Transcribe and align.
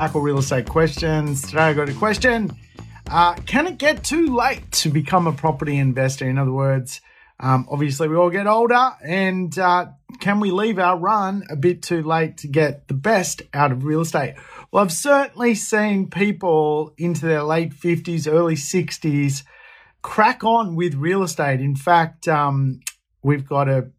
Hackle 0.00 0.22
Real 0.22 0.38
Estate 0.38 0.66
Questions. 0.66 1.42
Today 1.42 1.60
I 1.60 1.72
got 1.74 1.90
a 1.90 1.92
question. 1.92 2.50
Uh, 3.10 3.34
can 3.34 3.66
it 3.66 3.76
get 3.76 4.02
too 4.02 4.34
late 4.34 4.72
to 4.72 4.88
become 4.88 5.26
a 5.26 5.32
property 5.32 5.76
investor? 5.76 6.26
In 6.26 6.38
other 6.38 6.52
words, 6.52 7.02
um, 7.38 7.68
obviously 7.70 8.08
we 8.08 8.16
all 8.16 8.30
get 8.30 8.46
older 8.46 8.92
and 9.04 9.58
uh, 9.58 9.88
can 10.18 10.40
we 10.40 10.52
leave 10.52 10.78
our 10.78 10.96
run 10.96 11.44
a 11.50 11.56
bit 11.56 11.82
too 11.82 12.02
late 12.02 12.38
to 12.38 12.48
get 12.48 12.88
the 12.88 12.94
best 12.94 13.42
out 13.52 13.72
of 13.72 13.84
real 13.84 14.00
estate? 14.00 14.36
Well, 14.72 14.82
I've 14.82 14.90
certainly 14.90 15.54
seen 15.54 16.08
people 16.08 16.94
into 16.96 17.26
their 17.26 17.42
late 17.42 17.74
50s, 17.74 18.26
early 18.26 18.54
60s 18.54 19.42
crack 20.00 20.42
on 20.44 20.76
with 20.76 20.94
real 20.94 21.22
estate. 21.22 21.60
In 21.60 21.76
fact, 21.76 22.26
um, 22.26 22.80
we've 23.22 23.46
got 23.46 23.68
a 23.68 23.90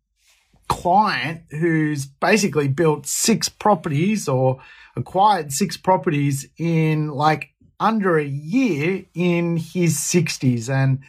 client 0.72 1.42
who's 1.52 2.06
basically 2.06 2.70
built 2.70 3.06
six 3.06 3.50
properties 3.50 4.30
or 4.30 4.62
acquired 4.96 5.52
six 5.52 5.76
properties 5.76 6.48
in 6.58 7.10
like 7.10 7.50
under 7.78 8.18
a 8.18 8.24
year 8.24 9.04
in 9.14 9.58
his 9.58 9.98
60s 9.98 10.70
and 10.70 11.00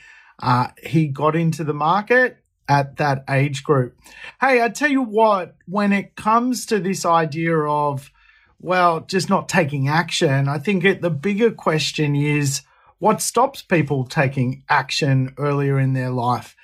uh, 0.43 0.67
he 0.83 1.07
got 1.07 1.37
into 1.37 1.63
the 1.63 1.73
market 1.73 2.39
at 2.69 2.97
that 2.97 3.23
age 3.31 3.63
group. 3.63 3.97
Hey, 4.41 4.61
I 4.61 4.69
tell 4.69 4.91
you 4.91 5.03
what, 5.03 5.55
when 5.69 5.93
it 5.93 6.17
comes 6.17 6.67
to 6.67 6.81
this 6.81 7.07
idea 7.07 7.57
of, 7.57 8.11
well, 8.59 9.01
just 9.03 9.29
not 9.31 9.49
taking 9.49 9.89
action, 9.89 10.49
I 10.49 10.59
think 10.59 10.85
it, 10.85 11.03
the 11.03 11.11
bigger 11.11 11.53
question 11.53 12.17
is 12.17 12.63
what 12.99 13.23
stops 13.23 13.63
people 13.63 14.05
taking 14.07 14.65
action 14.69 15.35
earlier 15.39 15.79
in 15.79 15.93
their 15.93 16.11
life? 16.11 16.57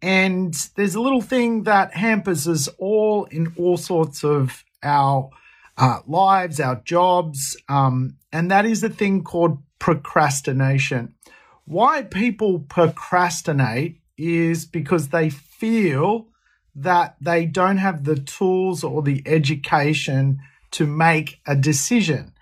And 0.00 0.54
there's 0.76 0.94
a 0.94 1.00
little 1.00 1.22
thing 1.22 1.64
that 1.64 1.94
hampers 1.94 2.46
us 2.46 2.68
all 2.78 3.24
in 3.24 3.52
all 3.56 3.76
sorts 3.76 4.24
of 4.24 4.64
our 4.82 5.30
uh, 5.76 6.00
lives, 6.06 6.60
our 6.60 6.76
jobs, 6.84 7.56
um, 7.68 8.16
and 8.32 8.50
that 8.50 8.66
is 8.66 8.82
a 8.82 8.88
thing 8.88 9.24
called 9.24 9.58
procrastination. 9.78 11.14
Why 11.64 12.02
people 12.02 12.60
procrastinate 12.60 14.00
is 14.16 14.66
because 14.66 15.08
they 15.08 15.30
feel 15.30 16.28
that 16.74 17.16
they 17.20 17.44
don't 17.46 17.78
have 17.78 18.04
the 18.04 18.16
tools 18.16 18.84
or 18.84 19.02
the 19.02 19.22
education 19.26 20.40
to 20.72 20.86
make 20.86 21.40
a 21.46 21.56
decision. 21.56 22.32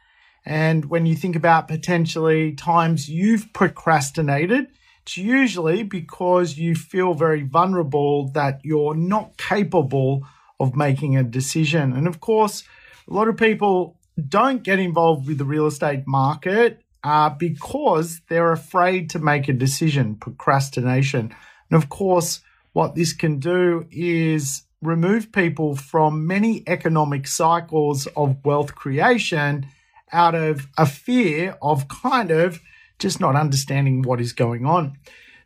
And 0.44 0.86
when 0.86 1.06
you 1.06 1.16
think 1.16 1.36
about 1.36 1.68
potentially 1.68 2.52
times 2.52 3.08
you've 3.08 3.52
procrastinated, 3.52 4.68
it's 5.06 5.16
usually 5.16 5.84
because 5.84 6.58
you 6.58 6.74
feel 6.74 7.14
very 7.14 7.42
vulnerable 7.42 8.28
that 8.30 8.60
you're 8.64 8.96
not 8.96 9.36
capable 9.36 10.26
of 10.58 10.74
making 10.74 11.16
a 11.16 11.22
decision. 11.22 11.92
And 11.92 12.08
of 12.08 12.18
course, 12.18 12.64
a 13.08 13.14
lot 13.14 13.28
of 13.28 13.36
people 13.36 13.96
don't 14.28 14.64
get 14.64 14.80
involved 14.80 15.28
with 15.28 15.38
the 15.38 15.44
real 15.44 15.68
estate 15.68 16.08
market 16.08 16.82
uh, 17.04 17.30
because 17.30 18.20
they're 18.28 18.50
afraid 18.50 19.08
to 19.10 19.20
make 19.20 19.46
a 19.46 19.52
decision, 19.52 20.16
procrastination. 20.16 21.32
And 21.70 21.80
of 21.80 21.88
course, 21.88 22.40
what 22.72 22.96
this 22.96 23.12
can 23.12 23.38
do 23.38 23.86
is 23.92 24.64
remove 24.82 25.30
people 25.30 25.76
from 25.76 26.26
many 26.26 26.64
economic 26.66 27.28
cycles 27.28 28.08
of 28.16 28.44
wealth 28.44 28.74
creation 28.74 29.66
out 30.10 30.34
of 30.34 30.66
a 30.76 30.84
fear 30.84 31.56
of 31.62 31.86
kind 31.86 32.32
of 32.32 32.60
just 32.98 33.20
not 33.20 33.36
understanding 33.36 34.02
what 34.02 34.20
is 34.20 34.32
going 34.32 34.66
on. 34.66 34.96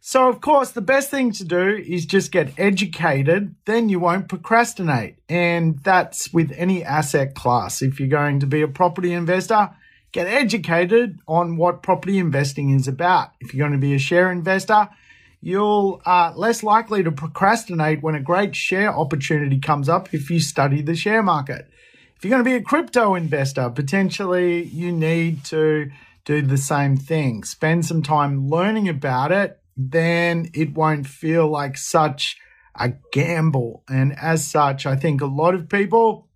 So, 0.03 0.29
of 0.29 0.41
course, 0.41 0.71
the 0.71 0.81
best 0.81 1.11
thing 1.11 1.31
to 1.33 1.45
do 1.45 1.77
is 1.77 2.07
just 2.07 2.33
get 2.33 2.59
educated, 2.59 3.55
then 3.67 3.91
you 3.91 4.01
won't 4.01 4.29
procrastinate. 4.29 5.17
And 5.29 5.79
that's 5.81 6.33
with 6.33 6.53
any 6.57 6.83
asset 6.83 7.35
class. 7.35 7.83
If 7.83 8.01
you're 8.01 8.09
going 8.09 8.41
to 8.41 8.47
be 8.47 8.63
a 8.63 8.69
property 8.69 9.13
investor, 9.13 9.71
get 10.13 10.27
educated 10.27 11.21
on 11.29 11.59
what 11.59 11.83
property 11.83 12.19
investing 12.19 12.71
is 12.71 12.89
about. 12.89 13.33
If 13.41 13.53
you're 13.53 13.69
going 13.69 13.79
to 13.79 13.87
be 13.87 13.95
a 13.95 13.99
share 13.99 14.33
investor, 14.33 14.89
you'll 15.43 16.01
uh, 16.07 16.33
less 16.35 16.63
likely 16.63 17.03
to 17.03 17.13
procrastinate 17.13 18.03
when 18.03 18.15
a 18.15 18.21
great 18.23 18.57
share 18.57 18.97
opportunity 18.97 19.59
comes 19.59 19.89
up 19.89 20.15
if 20.15 20.31
you 20.31 20.41
study 20.41 20.81
the 20.81 20.95
share 20.95 21.23
market. 21.23 21.69
If 22.17 22.25
you're 22.25 22.31
going 22.31 22.45
to 22.45 22.51
be 22.51 22.57
a 22.57 22.63
crypto 22.63 23.15
investor, 23.15 23.69
potentially 23.69 24.65
you 24.65 24.93
need 24.93 25.45
to 25.47 25.91
do 26.25 26.43
the 26.43 26.59
same 26.59 26.97
thing. 26.97 27.45
Spend 27.45 27.87
some 27.87 28.03
time 28.03 28.49
learning 28.49 28.89
about 28.89 29.33
it 29.33 29.61
then 29.89 30.51
it 30.53 30.75
won't 30.75 31.07
feel 31.07 31.49
like 31.49 31.77
such 31.77 32.37
a 32.75 32.93
gamble. 33.13 33.83
And 33.89 34.17
as 34.19 34.47
such, 34.47 34.87
I 34.87 34.97
think 34.97 35.21
a 35.21 35.27
lot 35.27 35.55
of 35.55 35.69
people 35.69 36.29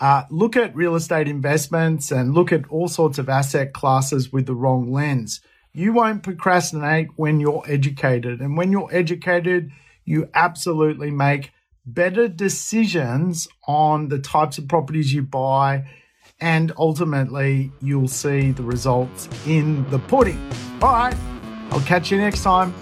uh, 0.00 0.24
look 0.30 0.56
at 0.56 0.76
real 0.76 0.94
estate 0.94 1.28
investments 1.28 2.10
and 2.10 2.34
look 2.34 2.52
at 2.52 2.68
all 2.68 2.88
sorts 2.88 3.18
of 3.18 3.28
asset 3.28 3.72
classes 3.72 4.32
with 4.32 4.46
the 4.46 4.54
wrong 4.54 4.92
lens. 4.92 5.40
You 5.72 5.92
won't 5.92 6.22
procrastinate 6.22 7.08
when 7.16 7.40
you're 7.40 7.64
educated. 7.66 8.40
And 8.40 8.56
when 8.56 8.70
you're 8.72 8.92
educated, 8.92 9.70
you 10.04 10.28
absolutely 10.34 11.10
make 11.10 11.52
better 11.84 12.28
decisions 12.28 13.48
on 13.66 14.08
the 14.08 14.18
types 14.18 14.58
of 14.58 14.68
properties 14.68 15.12
you 15.12 15.22
buy. 15.22 15.88
And 16.40 16.72
ultimately, 16.78 17.72
you'll 17.80 18.08
see 18.08 18.52
the 18.52 18.62
results 18.62 19.28
in 19.46 19.88
the 19.90 19.98
pudding. 19.98 20.38
All 20.80 20.92
right. 20.92 21.16
I'll 21.70 21.80
catch 21.80 22.10
you 22.10 22.18
next 22.18 22.42
time. 22.42 22.72